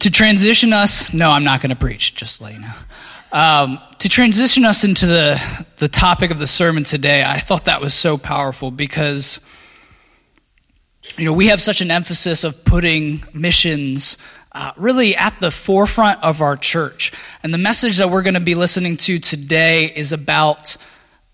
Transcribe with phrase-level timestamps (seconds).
[0.00, 2.72] to transition us, no, I'm not going to preach, just let you know.
[3.32, 7.80] Um, to transition us into the, the topic of the sermon today, I thought that
[7.80, 9.46] was so powerful because,
[11.16, 14.16] you know, we have such an emphasis of putting missions
[14.52, 17.12] uh, really at the forefront of our church.
[17.42, 20.76] And the message that we're going to be listening to today is about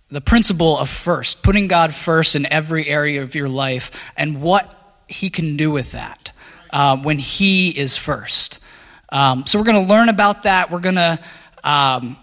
[0.08, 5.02] the principle of first, putting God first in every area of your life and what
[5.06, 6.32] He can do with that
[6.70, 8.60] uh, when He is first.
[9.08, 10.70] Um, so we're going to learn about that.
[10.70, 11.18] We're going to.
[11.64, 12.16] Um,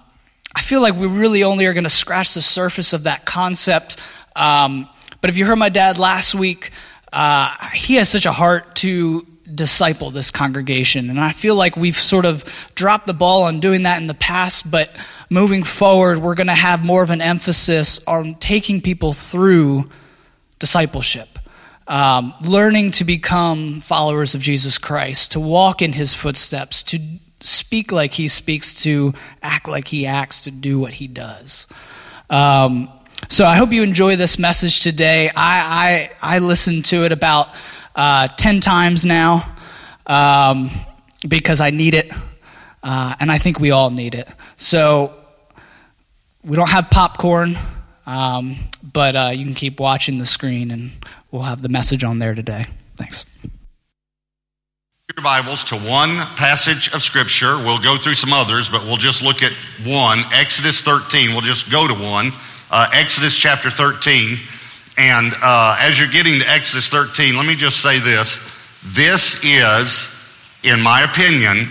[0.56, 4.00] I feel like we really only are going to scratch the surface of that concept.
[4.36, 4.88] Um,
[5.20, 6.72] but if you heard my dad last week,
[7.12, 11.10] uh, he has such a heart to disciple this congregation.
[11.10, 12.44] And I feel like we've sort of
[12.76, 14.92] dropped the ball on doing that in the past, but
[15.30, 19.90] moving forward, we're going to have more of an emphasis on taking people through
[20.60, 21.33] discipleship.
[21.86, 27.00] Um, learning to become followers of Jesus Christ, to walk in his footsteps, to
[27.42, 31.68] speak like he speaks, to act like he acts, to do what he does.
[32.30, 32.90] Um,
[33.28, 35.30] so I hope you enjoy this message today.
[35.30, 37.50] I, I, I listened to it about
[37.96, 39.56] uh, 10 times now
[40.06, 40.70] um,
[41.28, 42.12] because I need it,
[42.82, 44.28] uh, and I think we all need it.
[44.58, 45.14] So
[46.44, 47.58] we don't have popcorn,
[48.06, 50.92] um, but uh, you can keep watching the screen, and
[51.34, 52.66] we'll have the message on there today.
[52.96, 53.26] Thanks.
[55.14, 57.58] Your Bibles to one passage of Scripture.
[57.58, 59.52] We'll go through some others, but we'll just look at
[59.86, 60.24] one.
[60.32, 61.32] Exodus 13.
[61.32, 62.32] We'll just go to one.
[62.72, 64.38] Uh, Exodus chapter 13.
[64.98, 68.50] And uh, as you're getting to Exodus 13, let me just say this.
[68.86, 71.68] This is, in my opinion,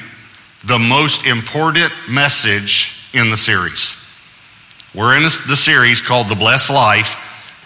[0.65, 3.99] the most important message in the series.
[4.95, 7.17] We're in the series called The Blessed Life,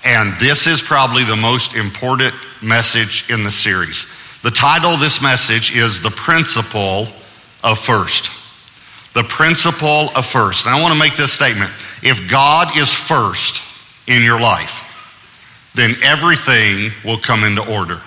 [0.06, 4.06] and this is probably the most important message in the series.
[4.44, 7.08] The title of this message is The Principle
[7.64, 8.30] of First.
[9.14, 10.64] The Principle of First.
[10.64, 11.72] And I want to make this statement.
[12.04, 13.64] If God is first
[14.06, 18.00] in your life, then everything will come into order.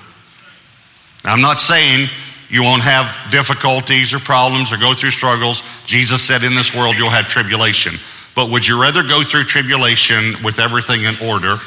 [1.26, 2.08] Now, I'm not saying
[2.50, 5.64] you won't have difficulties or problems or go through struggles.
[5.86, 7.96] Jesus said, In this world you'll have tribulation.
[8.36, 11.58] But would you rather go through tribulation with everything in order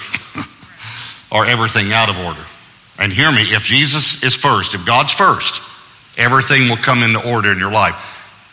[1.32, 2.44] or everything out of order?
[2.98, 5.62] And hear me, if Jesus is first, if God's first,
[6.16, 7.96] everything will come into order in your life.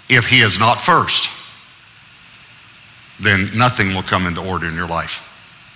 [0.10, 1.30] If He is not first,
[3.20, 5.26] then nothing will come into order in your life.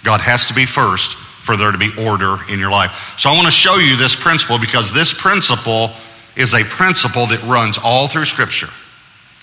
[0.03, 3.16] God has to be first for there to be order in your life.
[3.18, 5.91] So I want to show you this principle because this principle
[6.38, 8.68] is a principle that runs all through Scripture,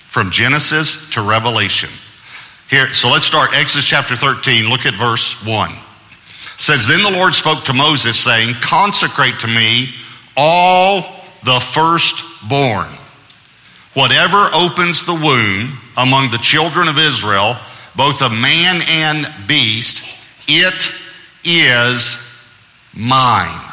[0.09, 1.91] from Genesis to Revelation.
[2.69, 4.69] Here, so let's start Exodus chapter 13.
[4.69, 5.71] Look at verse 1.
[6.61, 9.95] Says, Then the Lord spoke to Moses, saying, Consecrate to me
[10.37, 11.01] all
[11.43, 12.87] the firstborn.
[13.95, 17.57] Whatever opens the womb among the children of Israel,
[17.97, 20.05] both of man and beast,
[20.47, 20.93] it
[21.45, 22.47] is
[22.95, 23.67] mine.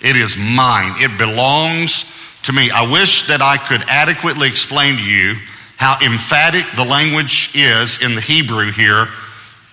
[0.00, 0.94] It is mine.
[0.98, 2.04] It belongs
[2.42, 2.68] to me.
[2.68, 5.36] I wish that I could adequately explain to you
[5.76, 9.06] how emphatic the language is in the Hebrew here.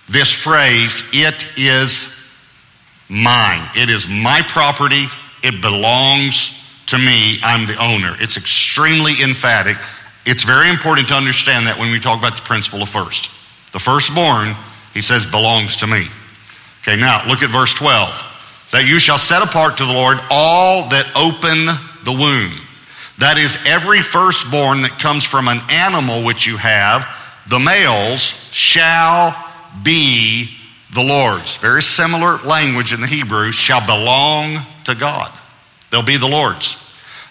[0.08, 2.21] This phrase, it is
[3.12, 3.68] mine.
[3.76, 5.06] It is my property.
[5.42, 7.38] It belongs to me.
[7.42, 8.16] I'm the owner.
[8.18, 9.76] It's extremely emphatic.
[10.24, 13.30] It's very important to understand that when we talk about the principle of first.
[13.72, 14.54] The firstborn,
[14.94, 16.06] he says, belongs to me.
[16.82, 18.08] Okay, now look at verse 12.
[18.72, 21.66] That you shall set apart to the Lord all that open
[22.04, 22.52] the womb.
[23.18, 27.06] That is, every firstborn that comes from an animal which you have,
[27.46, 29.36] the males shall
[29.82, 30.50] be
[30.92, 31.56] the Lord's.
[31.56, 35.32] Very similar language in the Hebrew, shall belong to God.
[35.90, 36.76] They'll be the Lord's.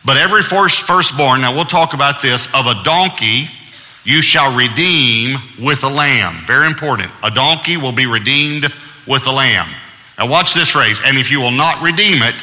[0.04, 3.50] But every first, firstborn, now we'll talk about this, of a donkey,
[4.04, 6.44] you shall redeem with a lamb.
[6.48, 7.12] Very important.
[7.24, 8.72] A donkey will be redeemed
[9.08, 9.70] with a lamb.
[10.18, 11.00] Now, watch this phrase.
[11.06, 12.36] And if you will not redeem it,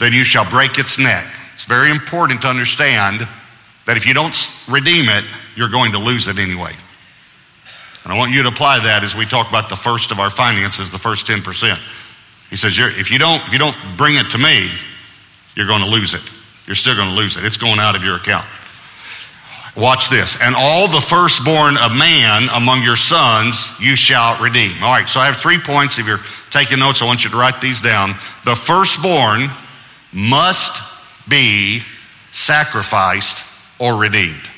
[0.00, 1.26] then you shall break its neck.
[1.54, 3.26] It's very important to understand
[3.86, 4.36] that if you don't
[4.68, 5.24] redeem it,
[5.54, 6.72] you're going to lose it anyway.
[8.04, 10.30] And I want you to apply that as we talk about the first of our
[10.30, 11.78] finances, the first 10%.
[12.50, 14.70] He says, if you, don't, if you don't bring it to me,
[15.54, 16.22] you're going to lose it.
[16.66, 17.44] You're still going to lose it.
[17.44, 18.46] It's going out of your account.
[19.76, 20.40] Watch this.
[20.42, 24.72] And all the firstborn of man among your sons you shall redeem.
[24.82, 25.98] All right, so I have three points.
[25.98, 28.14] If you're taking notes, I want you to write these down.
[28.44, 29.48] The firstborn
[30.12, 30.80] must
[31.28, 31.82] be
[32.32, 33.44] sacrificed
[33.78, 34.50] or redeemed.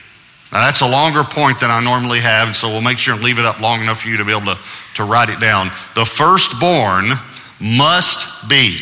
[0.52, 3.22] Now, that's a longer point than I normally have, and so we'll make sure and
[3.22, 4.58] leave it up long enough for you to be able to,
[4.96, 5.70] to write it down.
[5.94, 7.12] The firstborn
[7.60, 8.78] must be.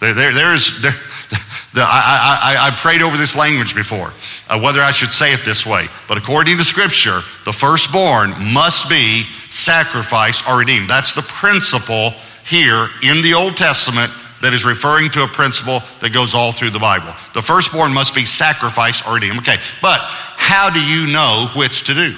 [0.00, 0.92] There, there, there's, there,
[1.74, 4.12] The, I, I, I prayed over this language before,
[4.50, 5.88] uh, whether I should say it this way.
[6.06, 10.90] But according to Scripture, the firstborn must be sacrificed or redeemed.
[10.90, 12.10] That's the principle
[12.44, 14.12] here in the Old Testament
[14.42, 17.14] that is referring to a principle that goes all through the Bible.
[17.32, 19.38] The firstborn must be sacrificed or redeemed.
[19.38, 20.00] Okay, but
[20.42, 22.16] how do you know which to do?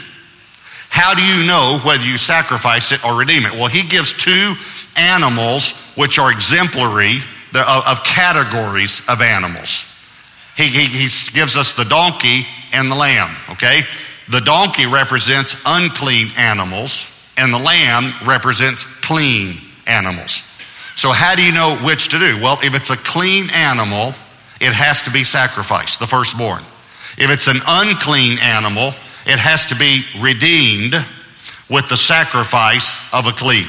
[0.88, 3.53] How do you know whether you sacrifice it or redeem it?
[3.53, 4.55] Well, he gives two
[4.97, 7.19] animals which are exemplary
[7.55, 9.85] of categories of animals.
[10.56, 13.82] He, he, he gives us the donkey and the lamb, okay?
[14.31, 17.06] The donkey represents unclean animals,
[17.37, 20.43] and the lamb represents clean animals.
[20.97, 22.41] So, how do you know which to do?
[22.43, 24.15] Well, if it's a clean animal,
[24.61, 26.62] it has to be sacrificed, the firstborn.
[27.17, 28.93] If it's an unclean animal,
[29.27, 30.95] it has to be redeemed
[31.71, 33.67] with the sacrifice of a clean.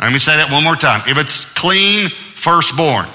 [0.00, 1.02] Let me say that one more time.
[1.06, 3.06] If it's clean, firstborn,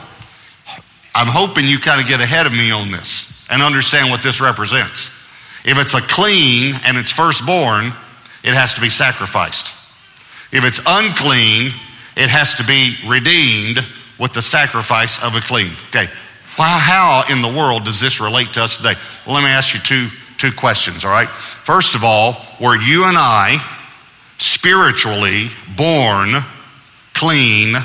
[1.13, 4.39] I'm hoping you kind of get ahead of me on this and understand what this
[4.39, 5.07] represents.
[5.65, 7.87] If it's a clean and it's firstborn,
[8.43, 9.73] it has to be sacrificed.
[10.51, 11.73] If it's unclean,
[12.15, 13.85] it has to be redeemed
[14.19, 15.71] with the sacrifice of a clean.
[15.89, 16.09] Okay,
[16.57, 18.93] well, how in the world does this relate to us today?
[19.25, 21.29] Well, let me ask you two, two questions, all right?
[21.29, 23.63] First of all, were you and I
[24.39, 26.43] spiritually born
[27.13, 27.75] clean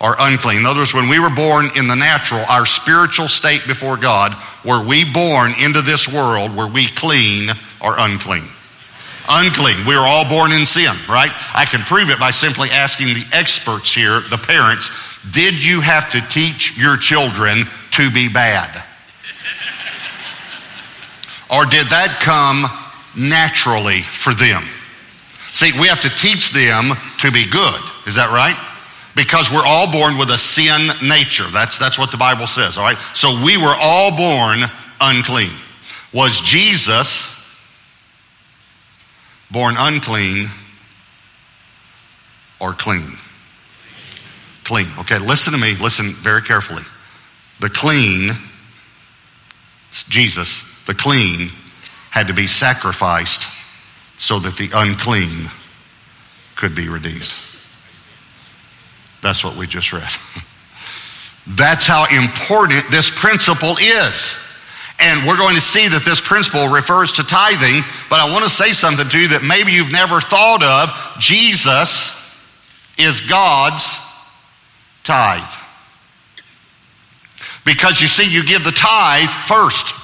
[0.00, 0.58] or unclean?
[0.58, 4.34] In other words, when we were born in the natural, our spiritual state before God,
[4.64, 7.50] were we born into this world, were we clean
[7.80, 8.44] or unclean?
[9.28, 9.86] Unclean.
[9.86, 11.30] We were all born in sin, right?
[11.52, 14.88] I can prove it by simply asking the experts here, the parents,
[15.30, 18.84] did you have to teach your children to be bad?
[21.50, 22.66] or did that come
[23.16, 24.64] naturally for them?
[25.52, 27.80] See, we have to teach them to be good.
[28.06, 28.56] Is that right?
[29.16, 31.50] Because we're all born with a sin nature.
[31.50, 32.98] That's, that's what the Bible says, all right?
[33.14, 34.60] So we were all born
[35.00, 35.50] unclean.
[36.12, 37.34] Was Jesus
[39.50, 40.48] born unclean
[42.60, 43.16] or clean?
[44.68, 44.86] Clean.
[44.98, 45.74] Okay, listen to me.
[45.76, 46.82] Listen very carefully.
[47.58, 48.32] The clean,
[50.10, 51.48] Jesus, the clean,
[52.10, 53.50] had to be sacrificed
[54.18, 55.50] so that the unclean
[56.54, 57.32] could be redeemed.
[59.22, 60.12] That's what we just read.
[61.46, 64.36] That's how important this principle is.
[65.00, 68.50] And we're going to see that this principle refers to tithing, but I want to
[68.50, 71.18] say something to you that maybe you've never thought of.
[71.18, 72.14] Jesus
[72.98, 74.07] is God's
[75.08, 75.48] tithe.
[77.64, 79.94] Because you see, you give the tithe first.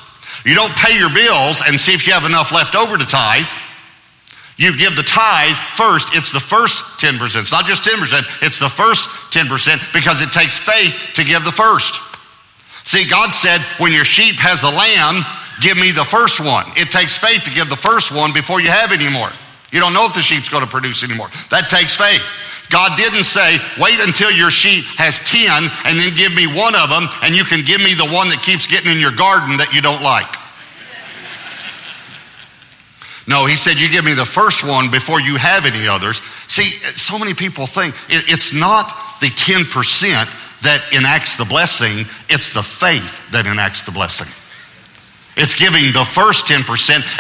[0.45, 3.47] You don't pay your bills and see if you have enough left over to tithe.
[4.57, 6.09] You give the tithe first.
[6.13, 7.41] It's the first 10%.
[7.41, 11.53] It's not just 10%, it's the first 10% because it takes faith to give the
[11.53, 12.01] first.
[12.85, 15.25] See, God said, when your sheep has a lamb,
[15.61, 16.67] give me the first one.
[16.77, 19.31] It takes faith to give the first one before you have any more.
[19.73, 21.29] You don't know if the sheep's going to produce anymore.
[21.51, 22.23] That takes faith.
[22.75, 25.47] God didn't say, wait until your sheep has 10
[25.87, 28.43] and then give me one of them and you can give me the one that
[28.43, 30.27] keeps getting in your garden that you don't like.
[33.31, 36.21] No, he said, You give me the first one before you have any others.
[36.49, 39.71] See, so many people think it's not the 10%
[40.67, 44.27] that enacts the blessing, it's the faith that enacts the blessing.
[45.37, 46.67] It's giving the first 10%.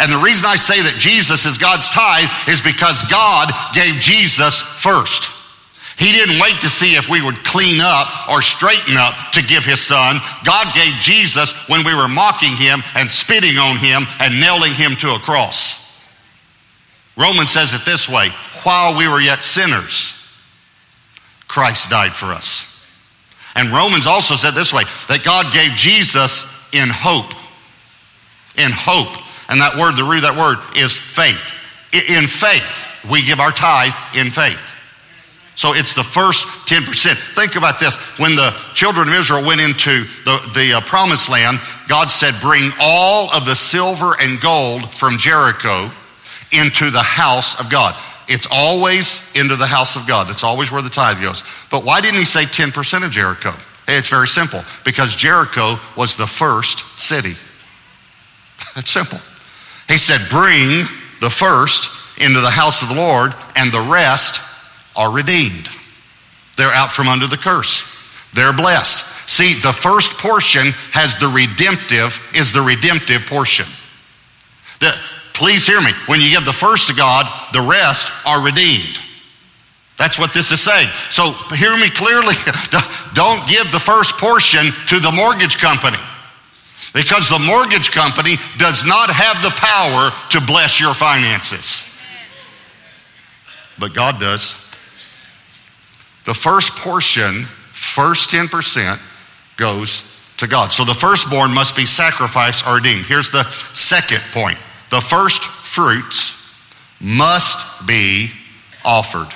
[0.02, 4.60] And the reason I say that Jesus is God's tithe is because God gave Jesus
[4.60, 5.33] first.
[5.96, 9.64] He didn't wait to see if we would clean up or straighten up to give
[9.64, 10.20] his son.
[10.44, 14.96] God gave Jesus when we were mocking him and spitting on him and nailing him
[14.96, 15.80] to a cross.
[17.16, 18.30] Romans says it this way
[18.64, 20.14] while we were yet sinners,
[21.46, 22.70] Christ died for us.
[23.54, 27.32] And Romans also said this way that God gave Jesus in hope.
[28.56, 29.16] In hope.
[29.48, 31.52] And that word, the root of that word is faith.
[31.92, 32.68] In faith,
[33.08, 34.60] we give our tithe in faith.
[35.56, 37.14] So it's the first 10%.
[37.34, 37.96] Think about this.
[38.18, 42.72] When the children of Israel went into the, the uh, promised land, God said, Bring
[42.80, 45.90] all of the silver and gold from Jericho
[46.50, 47.94] into the house of God.
[48.28, 50.28] It's always into the house of God.
[50.28, 51.42] That's always where the tithe goes.
[51.70, 53.52] But why didn't he say 10% of Jericho?
[53.86, 54.64] Hey, it's very simple.
[54.84, 57.34] Because Jericho was the first city.
[58.74, 59.18] That's simple.
[59.88, 60.86] He said, Bring
[61.20, 64.40] the first into the house of the Lord, and the rest
[64.96, 65.68] are redeemed.
[66.56, 67.90] They're out from under the curse.
[68.32, 69.28] They're blessed.
[69.28, 73.66] See, the first portion has the redemptive, is the redemptive portion.
[74.80, 74.94] The,
[75.34, 75.90] Please hear me.
[76.06, 79.00] When you give the first to God, the rest are redeemed.
[79.98, 80.88] That's what this is saying.
[81.10, 82.34] So hear me clearly.
[83.14, 85.98] Don't give the first portion to the mortgage company.
[86.94, 92.00] Because the mortgage company does not have the power to bless your finances.
[93.76, 94.54] But God does.
[96.24, 98.98] The first portion, first 10%,
[99.56, 100.02] goes
[100.38, 100.72] to God.
[100.72, 103.04] So the firstborn must be sacrificed or redeemed.
[103.04, 104.58] Here's the second point
[104.90, 106.40] the first fruits
[107.00, 108.30] must be
[108.84, 109.28] offered.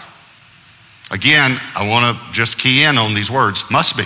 [1.10, 4.04] Again, I want to just key in on these words must be.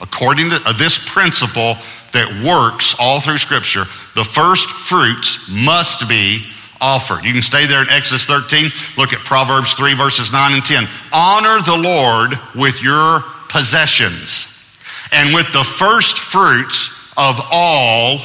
[0.00, 1.76] According to uh, this principle
[2.12, 6.44] that works all through Scripture, the first fruits must be
[6.80, 7.24] offered.
[7.24, 8.70] You can stay there in Exodus 13.
[8.96, 10.88] Look at Proverbs 3, verses 9 and 10.
[11.12, 14.78] Honor the Lord with your possessions
[15.12, 18.20] and with the first fruits of all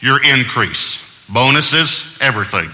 [0.00, 1.26] your increase.
[1.28, 2.70] Bonuses, everything.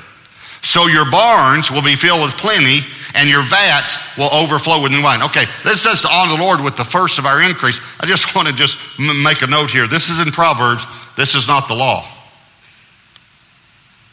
[0.62, 2.80] So your barns will be filled with plenty,
[3.14, 5.22] and your vats will overflow with new wine.
[5.22, 7.80] Okay, this says to honor the Lord with the first of our increase.
[8.00, 9.86] I just want to just make a note here.
[9.86, 10.86] This is in Proverbs.
[11.16, 12.06] This is not the law.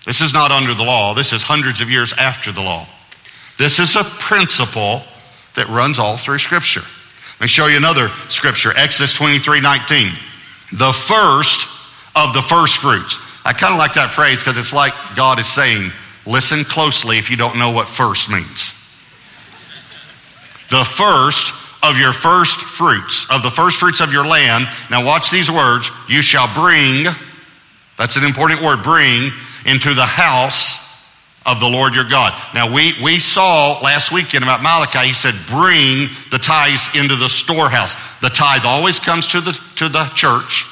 [0.06, 1.14] This is not under the law.
[1.14, 2.88] This is hundreds of years after the law.
[3.58, 5.02] This is a principle
[5.56, 6.82] that runs all through Scripture.
[7.40, 10.12] Let me show you another scripture Exodus 23 19.
[10.74, 11.68] The first
[12.16, 13.20] of the first fruits.
[13.44, 15.92] I kind of like that phrase because it's like God is saying,
[16.26, 18.72] listen closely if you don't know what first means.
[20.70, 24.66] The first of your first fruits, of the first fruits of your land.
[24.90, 25.92] Now, watch these words.
[26.08, 27.06] You shall bring,
[27.98, 29.32] that's an important word, bring
[29.66, 30.84] into the house
[31.46, 32.34] of the Lord your God.
[32.54, 37.28] Now, we, we saw last weekend about Malachi, he said, bring the tithes into the
[37.28, 37.96] storehouse.
[38.22, 40.66] The tithe always comes to the, to the church.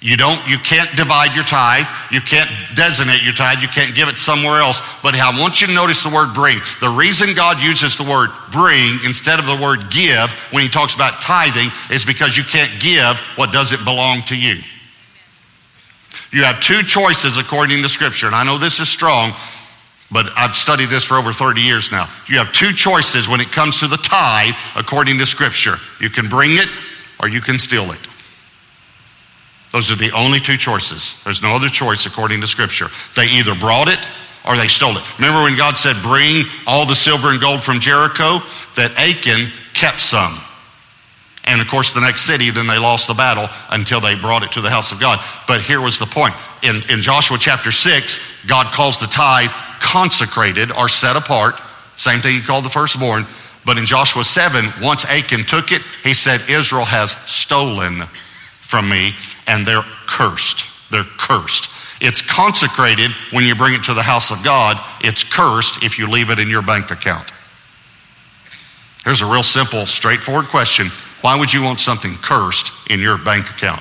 [0.00, 1.86] You don't, you can't divide your tithe.
[2.10, 3.60] You can't designate your tithe.
[3.60, 4.82] You can't give it somewhere else.
[5.02, 6.58] But I want you to notice the word bring.
[6.80, 10.94] The reason God uses the word bring instead of the word give when he talks
[10.94, 14.62] about tithing is because you can't give what doesn't belong to you.
[16.34, 18.26] You have two choices according to Scripture.
[18.26, 19.32] And I know this is strong,
[20.10, 22.08] but I've studied this for over 30 years now.
[22.26, 25.76] You have two choices when it comes to the tithe according to Scripture.
[26.00, 26.68] You can bring it
[27.20, 28.00] or you can steal it.
[29.70, 31.22] Those are the only two choices.
[31.22, 32.88] There's no other choice according to Scripture.
[33.14, 34.04] They either brought it
[34.44, 35.18] or they stole it.
[35.20, 38.40] Remember when God said, Bring all the silver and gold from Jericho?
[38.74, 40.40] That Achan kept some.
[41.44, 44.52] And of course, the next city, then they lost the battle until they brought it
[44.52, 45.22] to the house of God.
[45.46, 46.34] But here was the point.
[46.62, 51.56] In, in Joshua chapter 6, God calls the tithe consecrated or set apart.
[51.96, 53.26] Same thing he called the firstborn.
[53.66, 58.02] But in Joshua 7, once Achan took it, he said, Israel has stolen
[58.60, 59.14] from me
[59.46, 60.64] and they're cursed.
[60.90, 61.70] They're cursed.
[62.00, 64.78] It's consecrated when you bring it to the house of God.
[65.02, 67.30] It's cursed if you leave it in your bank account.
[69.04, 70.90] Here's a real simple, straightforward question
[71.24, 73.80] why would you want something cursed in your bank account?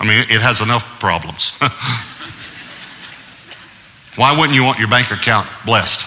[0.00, 1.52] I mean, it has enough problems.
[4.16, 6.00] Why wouldn't you want your bank account blessed?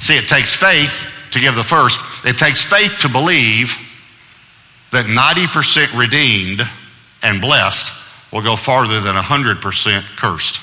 [0.00, 2.00] See, it takes faith to give the first.
[2.24, 3.76] It takes faith to believe
[4.92, 6.62] that 90% redeemed
[7.24, 10.60] and blessed will go farther than 100% cursed.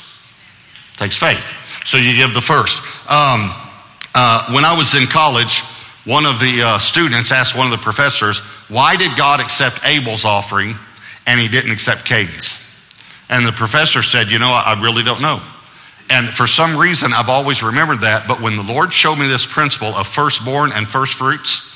[0.94, 1.46] It takes faith.
[1.84, 2.82] So you give the first.
[3.10, 3.52] Um,
[4.16, 5.64] uh, when I was in college,
[6.06, 10.24] one of the uh, students asked one of the professors, why did God accept Abel's
[10.24, 10.76] offering
[11.26, 12.62] and he didn't accept Cain's?
[13.30, 15.42] And the professor said, You know, I really don't know.
[16.10, 18.28] And for some reason, I've always remembered that.
[18.28, 21.76] But when the Lord showed me this principle of firstborn and firstfruits,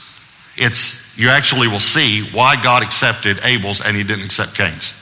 [0.56, 4.94] it's you actually will see why God accepted Abel's and he didn't accept Cain's.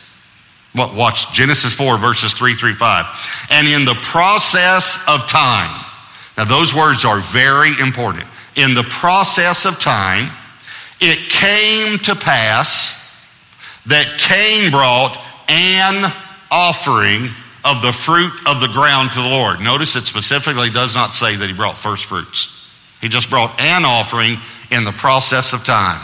[0.74, 3.48] Well, watch Genesis 4, verses 3 through 5.
[3.50, 5.84] And in the process of time,
[6.38, 8.26] now those words are very important.
[8.58, 10.32] In the process of time,
[11.00, 12.96] it came to pass
[13.86, 16.12] that Cain brought an
[16.50, 17.30] offering
[17.64, 19.60] of the fruit of the ground to the Lord.
[19.62, 22.72] Notice it specifically does not say that he brought first fruits.
[23.00, 24.38] He just brought an offering
[24.72, 26.02] in the process of time.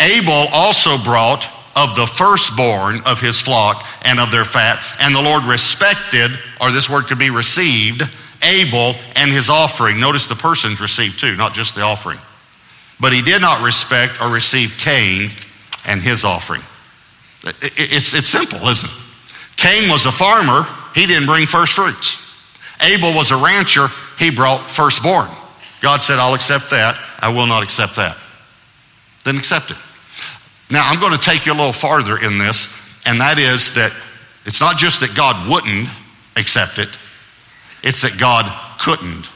[0.00, 5.22] Abel also brought of the firstborn of his flock and of their fat, and the
[5.22, 6.30] Lord respected,
[6.60, 8.02] or this word could be received,
[8.42, 10.00] Abel and his offering.
[10.00, 12.18] Notice the persons received too, not just the offering.
[13.00, 15.30] But he did not respect or receive Cain
[15.84, 16.62] and his offering.
[17.62, 18.96] It's, it's simple, isn't it?
[19.56, 22.24] Cain was a farmer, he didn't bring first fruits.
[22.80, 25.28] Abel was a rancher, he brought firstborn.
[25.80, 28.16] God said, I'll accept that, I will not accept that.
[29.24, 29.76] Didn't accept it.
[30.70, 33.92] Now, I'm going to take you a little farther in this, and that is that
[34.44, 35.88] it's not just that God wouldn't
[36.36, 36.96] accept it,
[37.82, 38.46] it's that God
[38.80, 39.28] couldn't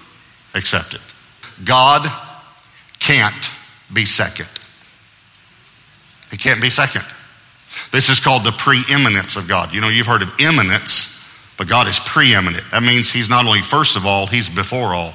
[0.54, 1.00] accept it.
[1.64, 2.10] God
[2.98, 3.50] can't
[3.92, 4.48] be second.
[6.30, 7.04] He can't be second.
[7.90, 9.72] This is called the preeminence of God.
[9.72, 12.64] You know, you've heard of eminence, but God is preeminent.
[12.70, 15.14] That means He's not only first of all, He's before all.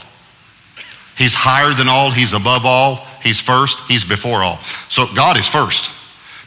[1.18, 4.60] He's higher than all, He's above all, He's first, He's before all.
[4.90, 5.92] So God is first.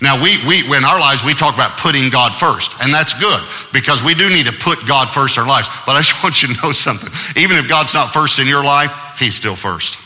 [0.03, 3.43] Now, we, we, in our lives, we talk about putting God first, and that's good
[3.71, 5.69] because we do need to put God first in our lives.
[5.85, 7.11] But I just want you to know something.
[7.41, 9.99] Even if God's not first in your life, He's still first.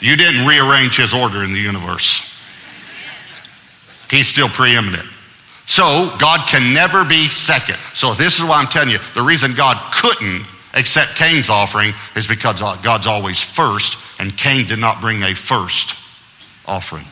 [0.00, 2.20] You didn't rearrange His order in the universe,
[4.08, 5.08] He's still preeminent.
[5.66, 7.78] So, God can never be second.
[7.94, 10.44] So, this is why I'm telling you the reason God couldn't
[10.74, 15.94] accept Cain's offering is because God's always first, and Cain did not bring a first
[16.66, 17.04] offering.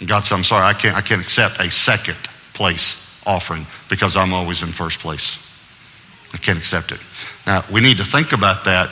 [0.00, 2.16] And God said, I'm sorry, I can't, I can't accept a second
[2.54, 5.42] place offering because I'm always in first place.
[6.32, 7.00] I can't accept it.
[7.46, 8.90] Now, we need to think about that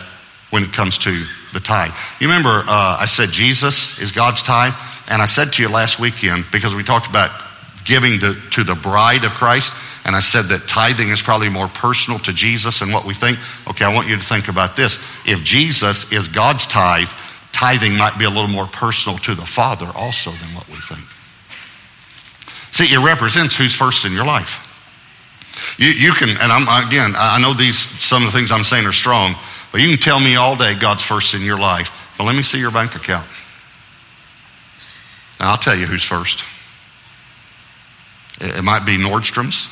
[0.50, 1.92] when it comes to the tithe.
[2.20, 4.74] You remember uh, I said Jesus is God's tithe?
[5.08, 7.30] And I said to you last weekend, because we talked about
[7.84, 9.74] giving to, to the bride of Christ,
[10.06, 13.38] and I said that tithing is probably more personal to Jesus than what we think.
[13.68, 14.96] Okay, I want you to think about this.
[15.26, 17.08] If Jesus is God's tithe,
[17.54, 21.00] tithing might be a little more personal to the Father also than what we think.
[22.72, 24.60] See, it represents who's first in your life.
[25.78, 28.84] You, you can, and I'm, again, I know these, some of the things I'm saying
[28.86, 29.36] are strong,
[29.70, 31.92] but you can tell me all day God's first in your life.
[32.18, 33.26] But let me see your bank account.
[35.38, 36.44] And I'll tell you who's first.
[38.40, 39.68] It might be Nordstrom's.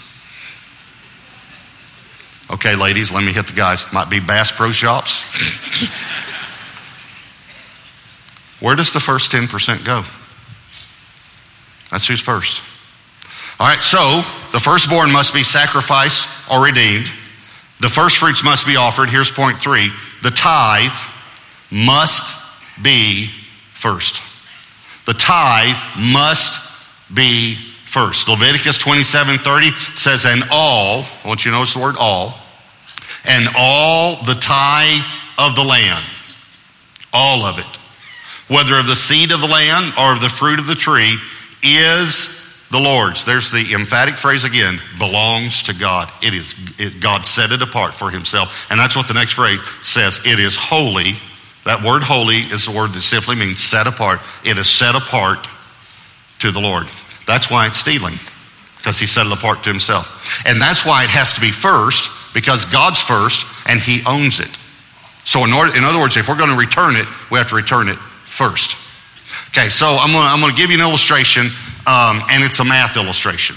[2.49, 3.93] Okay, ladies, let me hit the guys.
[3.93, 5.25] Might be Bass Pro Shops.
[8.63, 10.05] Where does the first 10% go?
[11.91, 12.63] That's who's first.
[13.59, 17.11] All right, so the firstborn must be sacrificed or redeemed.
[17.81, 19.11] The first fruits must be offered.
[19.11, 19.91] Here's point three
[20.23, 20.93] the tithe
[21.73, 23.31] must be
[23.71, 24.23] first.
[25.07, 28.29] The tithe must be first.
[28.29, 32.39] Leviticus 27 30 says, And all, I want you to notice the word all,
[33.25, 35.05] and all the tithe
[35.37, 36.05] of the land,
[37.13, 37.79] all of it,
[38.49, 41.19] whether of the seed of the land or of the fruit of the tree,
[41.63, 43.25] is the Lord's.
[43.25, 46.11] There's the emphatic phrase again belongs to God.
[46.23, 48.67] It is, it, God set it apart for himself.
[48.71, 51.13] And that's what the next phrase says it is holy.
[51.65, 54.21] That word holy is the word that simply means set apart.
[54.45, 55.47] It is set apart
[56.41, 56.89] to the Lord.
[57.27, 58.19] That's why it's stealing,
[58.79, 60.43] because he set it apart to himself.
[60.45, 64.59] And that's why it has to be first, because God's first and he owns it.
[65.25, 67.55] So, in, order, in other words, if we're going to return it, we have to
[67.55, 67.99] return it
[68.33, 68.77] first.
[69.49, 71.47] Okay, so I'm to, I'm to give you an illustration,
[71.87, 73.57] um, and it's a math illustration.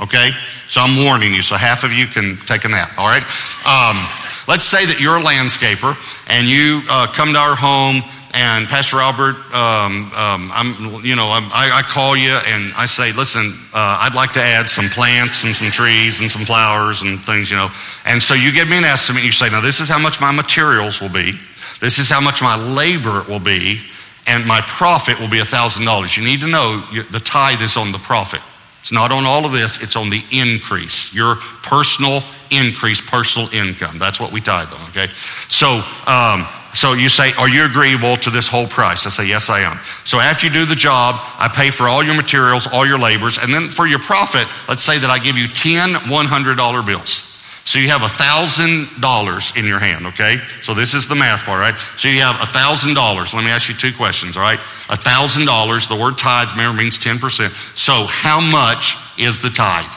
[0.00, 0.30] Okay?
[0.68, 3.22] So I'm warning you, so half of you can take a nap, all right?
[3.66, 3.98] Um,
[4.46, 5.98] let's say that you're a landscaper,
[6.28, 11.28] and you uh, come to our home, and Pastor Albert, um, um, I'm, you know,
[11.30, 15.44] I, I, call you and I say, listen, uh, I'd like to add some plants
[15.44, 17.70] and some trees and some flowers and things, you know.
[18.04, 19.20] And so you give me an estimate.
[19.22, 21.34] And you say, now this is how much my materials will be.
[21.78, 23.80] This is how much my labor it will be
[24.26, 26.16] and my profit will be $1,000.
[26.16, 28.40] You need to know the tithe is on the profit.
[28.80, 33.96] It's not on all of this, it's on the increase, your personal increase, personal income.
[33.96, 35.08] That's what we tithe on, okay?
[35.48, 39.06] So, um, so you say, Are you agreeable to this whole price?
[39.06, 39.78] I say, Yes, I am.
[40.04, 43.38] So after you do the job, I pay for all your materials, all your labors,
[43.38, 47.33] and then for your profit, let's say that I give you 10 $100 bills.
[47.64, 50.36] So you have $1,000 in your hand, okay?
[50.62, 51.78] So this is the math part, right?
[51.96, 53.34] So you have $1,000.
[53.34, 54.58] Let me ask you two questions, all right?
[54.58, 57.50] $1,000, the word tithe, remember, means 10%.
[57.76, 59.90] So how much is the tithe?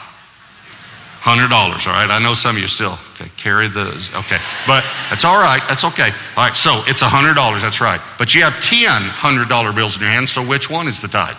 [1.20, 2.10] $100, all right?
[2.10, 4.38] I know some of you still okay, carry the, okay.
[4.66, 5.60] But that's all right.
[5.68, 6.10] That's okay.
[6.36, 8.00] All right, so it's $100, that's right.
[8.16, 11.36] But you have 10 $100 bills in your hand, so which one is the tithe?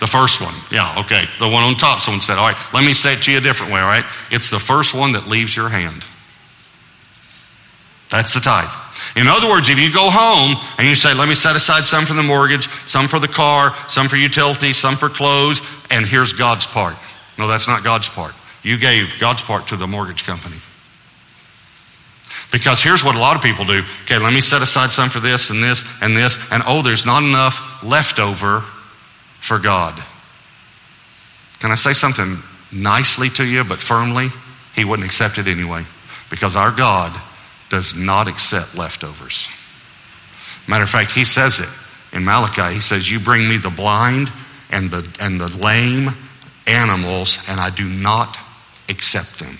[0.00, 0.54] The first one.
[0.72, 1.26] Yeah, okay.
[1.38, 2.38] The one on top, someone said.
[2.38, 4.04] All right, let me say it to you a different way, all right?
[4.30, 6.04] It's the first one that leaves your hand.
[8.10, 8.70] That's the tithe.
[9.16, 12.06] In other words, if you go home and you say, let me set aside some
[12.06, 15.60] for the mortgage, some for the car, some for utilities, some for clothes,
[15.90, 16.96] and here's God's part.
[17.38, 18.34] No, that's not God's part.
[18.62, 20.56] You gave God's part to the mortgage company.
[22.52, 23.82] Because here's what a lot of people do.
[24.04, 27.06] Okay, let me set aside some for this and this and this, and oh, there's
[27.06, 28.64] not enough left over
[29.40, 29.94] for God.
[31.58, 32.38] Can I say something
[32.72, 34.28] nicely to you, but firmly?
[34.74, 35.84] He wouldn't accept it anyway.
[36.30, 37.18] Because our God
[37.68, 39.48] does not accept leftovers.
[40.66, 41.68] Matter of fact, he says it
[42.16, 42.74] in Malachi.
[42.74, 44.30] He says, You bring me the blind
[44.70, 46.10] and the, and the lame
[46.66, 48.38] animals, and I do not
[48.88, 49.58] accept them.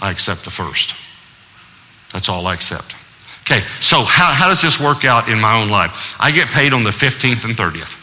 [0.00, 0.94] I accept the first.
[2.12, 2.94] That's all I accept.
[3.42, 6.16] Okay, so how, how does this work out in my own life?
[6.20, 7.96] I get paid on the 15th and 30th.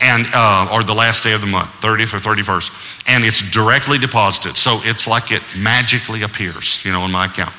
[0.00, 3.98] And uh, or the last day of the month, 30th or 31st, and it's directly
[3.98, 4.56] deposited.
[4.56, 7.52] So it's like it magically appears, you know, in my account.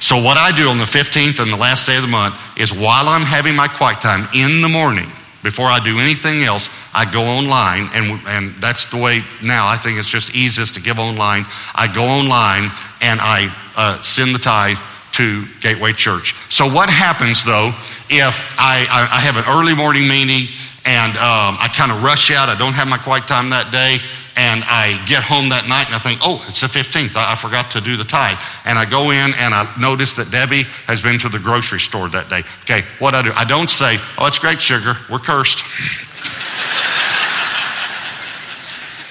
[0.00, 2.72] So what I do on the 15th and the last day of the month is
[2.72, 5.08] while I'm having my quiet time in the morning,
[5.42, 9.68] before I do anything else, I go online, and, and that's the way now.
[9.68, 11.44] I think it's just easiest to give online.
[11.74, 12.70] I go online
[13.02, 14.78] and I uh, send the tithe
[15.12, 16.34] to Gateway Church.
[16.50, 17.72] So, what happens though
[18.08, 20.48] if I, I, I have an early morning meeting
[20.84, 24.00] and um, I kind of rush out, I don't have my quiet time that day,
[24.36, 27.16] and I get home that night and I think, oh, it's the 15th.
[27.16, 28.38] I, I forgot to do the tithe.
[28.64, 32.08] And I go in and I notice that Debbie has been to the grocery store
[32.10, 32.42] that day.
[32.64, 33.32] Okay, what I do?
[33.34, 34.96] I don't say, oh, it's great, sugar.
[35.08, 35.62] We're cursed.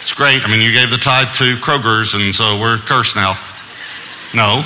[0.02, 0.44] it's great.
[0.44, 3.40] I mean, you gave the tithe to Kroger's, and so we're cursed now.
[4.36, 4.66] No,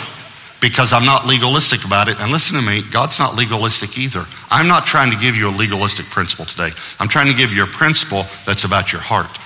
[0.59, 2.19] because I'm not legalistic about it.
[2.19, 4.25] And listen to me, God's not legalistic either.
[4.49, 6.71] I'm not trying to give you a legalistic principle today.
[6.99, 9.37] I'm trying to give you a principle that's about your heart.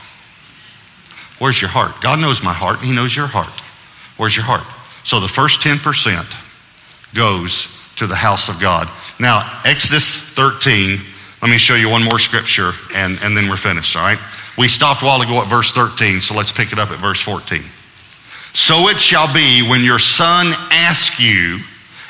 [1.39, 2.01] Where's your heart?
[2.01, 3.61] God knows my heart, He knows your heart.
[4.17, 4.65] Where's your heart?
[5.03, 6.37] So the first 10%
[7.15, 8.89] goes to the house of God.
[9.19, 10.99] Now, Exodus 13,
[11.41, 14.19] let me show you one more scripture and, and then we're finished, all right?
[14.57, 17.21] We stopped a while ago at verse 13, so let's pick it up at verse
[17.21, 17.63] 14.
[18.53, 21.59] So it shall be when your son asks you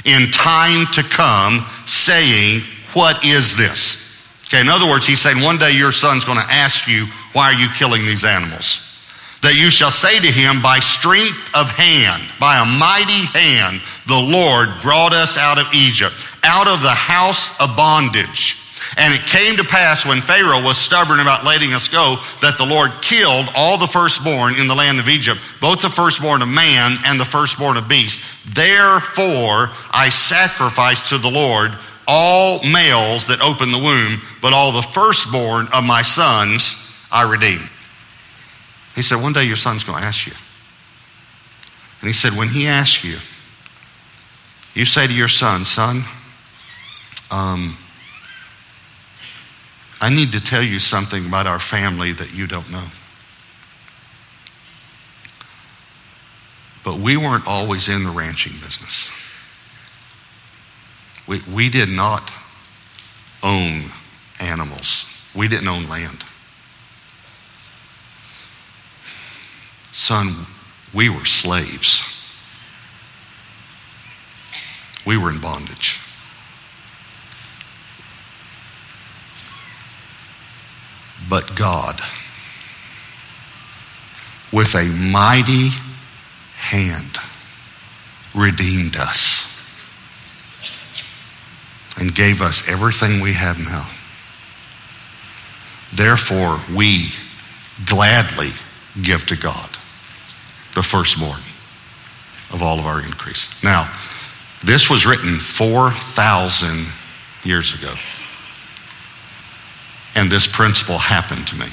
[0.06, 2.62] in time to come, saying,
[2.94, 4.02] What is this?
[4.48, 7.54] Okay, in other words, he's saying one day your son's going to ask you, Why
[7.54, 8.88] are you killing these animals?
[9.42, 14.18] that you shall say to him, By strength of hand, by a mighty hand, the
[14.18, 18.58] Lord brought us out of Egypt, out of the house of bondage.
[18.98, 22.66] And it came to pass when Pharaoh was stubborn about letting us go that the
[22.66, 26.98] Lord killed all the firstborn in the land of Egypt, both the firstborn of man
[27.06, 28.54] and the firstborn of beast.
[28.54, 31.72] Therefore I sacrificed to the Lord
[32.06, 37.70] all males that opened the womb, but all the firstborn of my sons I redeemed.
[38.96, 40.34] He said, One day your son's going to ask you.
[42.02, 43.18] And he said, When he asks you,
[44.74, 46.04] you say to your son, Son,
[47.30, 47.78] um,
[50.02, 52.86] I need to tell you something about our family that you don't know.
[56.84, 59.12] But we weren't always in the ranching business.
[61.28, 62.32] We, we did not
[63.44, 63.84] own
[64.40, 66.26] animals, we didn't own land.
[69.92, 70.48] Son,
[70.94, 72.08] we were slaves.
[75.06, 76.00] We were in bondage.
[81.32, 82.02] But God,
[84.52, 85.70] with a mighty
[86.58, 87.18] hand,
[88.36, 89.48] redeemed us
[91.98, 93.90] and gave us everything we have now.
[95.94, 97.14] Therefore, we
[97.86, 98.52] gladly
[99.02, 99.70] give to God
[100.76, 101.40] the firstborn
[102.52, 103.64] of all of our increase.
[103.64, 103.90] Now,
[104.66, 106.88] this was written 4,000
[107.46, 107.94] years ago.
[110.16, 111.68] And this principle happened to me.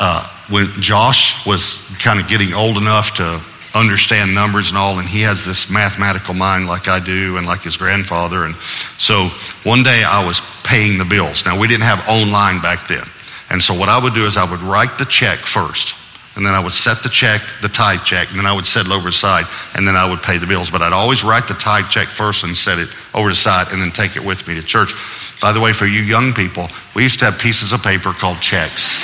[0.00, 3.40] Uh, when Josh was kind of getting old enough to
[3.74, 7.60] understand numbers and all, and he has this mathematical mind like I do and like
[7.60, 8.44] his grandfather.
[8.44, 8.54] And
[8.98, 9.28] so
[9.64, 11.44] one day I was paying the bills.
[11.44, 13.04] Now, we didn't have online back then.
[13.50, 15.94] And so what I would do is I would write the check first
[16.38, 18.86] and then I would set the check, the tithe check, and then I would set
[18.86, 20.70] it over the side, and then I would pay the bills.
[20.70, 23.82] But I'd always write the tithe check first and set it over the side, and
[23.82, 24.94] then take it with me to church.
[25.40, 28.40] By the way, for you young people, we used to have pieces of paper called
[28.40, 29.00] checks.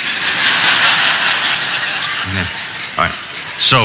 [2.97, 3.15] all right.
[3.57, 3.77] So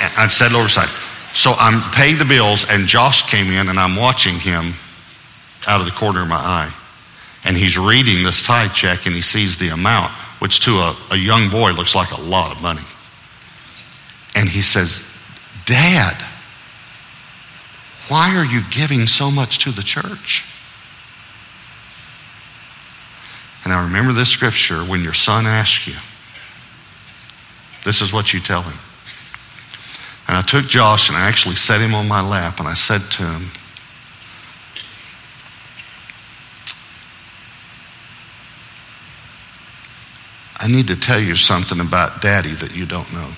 [0.00, 0.88] I said set it over side.
[1.32, 4.74] So I'm paying the bills, and Josh came in, and I'm watching him
[5.66, 6.74] out of the corner of my eye.
[7.44, 11.16] And he's reading this tithe check, and he sees the amount, which to a, a
[11.16, 12.82] young boy looks like a lot of money.
[14.34, 15.06] And he says,
[15.66, 16.14] Dad,
[18.08, 20.44] why are you giving so much to the church?
[23.64, 25.94] And I remember this scripture when your son asks you,
[27.84, 28.78] this is what you tell him.
[30.28, 33.00] And I took Josh and I actually set him on my lap and I said
[33.02, 33.50] to him,
[40.58, 43.30] I need to tell you something about daddy that you don't know.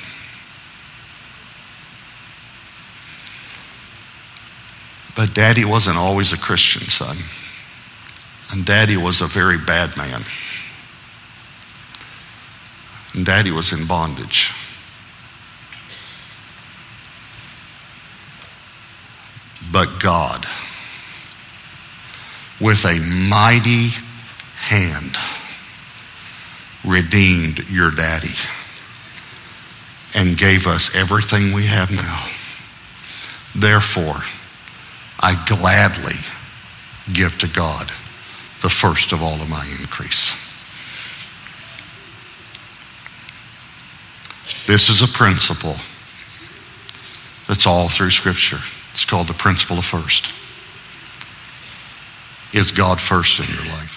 [5.16, 7.16] But daddy wasn't always a Christian, son.
[8.52, 10.22] And daddy was a very bad man.
[13.14, 14.52] And daddy was in bondage.
[19.72, 20.46] But God,
[22.60, 23.90] with a mighty
[24.56, 25.16] hand,
[26.84, 28.34] redeemed your daddy
[30.14, 32.28] and gave us everything we have now.
[33.54, 34.22] Therefore,
[35.18, 36.16] I gladly
[37.12, 37.90] give to God
[38.64, 40.32] the first of all of my increase.
[44.66, 45.76] This is a principle
[47.46, 48.60] that's all through Scripture.
[48.92, 50.32] It's called the principle of first.
[52.54, 53.93] Is God first in your life?